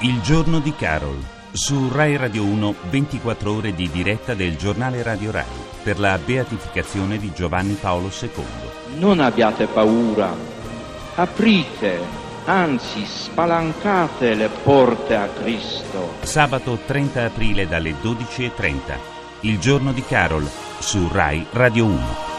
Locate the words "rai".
1.90-2.16, 5.32-5.44, 21.10-21.44